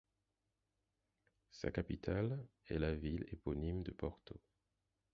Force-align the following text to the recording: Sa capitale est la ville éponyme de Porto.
Sa 1.51 1.69
capitale 1.69 2.47
est 2.65 2.79
la 2.79 2.95
ville 2.95 3.23
éponyme 3.31 3.83
de 3.83 3.91
Porto. 3.91 4.35